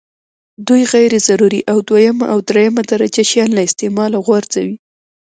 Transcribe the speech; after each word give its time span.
دوی 0.67 0.81
غیر 0.93 1.11
ضروري 1.27 1.61
او 1.71 1.77
دویمه 1.89 2.25
او 2.33 2.39
درېمه 2.49 2.81
درجه 2.91 3.23
شیان 3.29 3.49
له 3.53 3.61
استعماله 3.67 4.17
غورځوي. 4.27 4.75